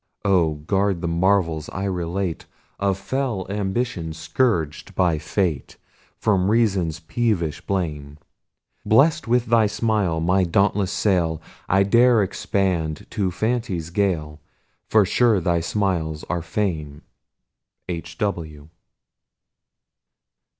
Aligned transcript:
Oh! 0.25 0.55
guard 0.55 1.01
the 1.01 1.07
marvels 1.07 1.69
I 1.69 1.83
relate 1.83 2.47
Of 2.79 2.97
fell 2.97 3.45
ambition 3.51 4.13
scourg'd 4.13 4.95
by 4.95 5.19
fate, 5.19 5.77
From 6.17 6.49
reason's 6.49 6.99
peevish 7.01 7.61
blame. 7.63 8.17
Blest 8.83 9.27
with 9.27 9.45
thy 9.45 9.67
smile, 9.67 10.19
my 10.19 10.43
dauntless 10.43 10.91
sail 10.91 11.39
I 11.69 11.83
dare 11.83 12.23
expand 12.23 13.05
to 13.11 13.29
Fancy's 13.29 13.91
gale, 13.91 14.39
For 14.89 15.05
sure 15.05 15.39
thy 15.39 15.59
smiles 15.59 16.23
are 16.31 16.41
Fame. 16.41 17.03
H. 17.87 18.17
W. 18.17 18.69